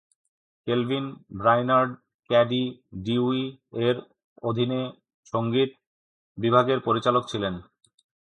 Kelvin 0.67 1.05
Brainerd 1.39 1.91
Cady 2.29 2.63
Dewey 3.03 3.41
এর 3.81 3.97
অধীনে 4.43 4.81
সঙ্গীত 5.33 5.71
বিভাগের 6.37 6.79
পরিচালক 6.87 7.23
ছিলেন। 7.31 7.53